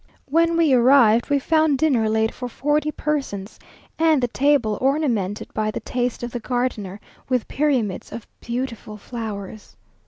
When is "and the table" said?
3.99-4.79